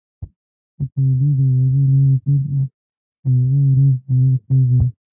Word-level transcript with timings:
که 0.75 0.83
تر 0.91 1.03
دې 1.19 1.27
دروازې 1.37 1.81
لاندې 1.91 2.15
تېر 2.23 2.39
شي 2.45 2.59
هماغه 3.23 3.59
ورځ 3.71 3.97
مړ 4.15 4.33
کېږي. 4.45 4.79